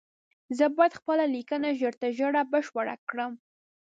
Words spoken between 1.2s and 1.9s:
ليکنه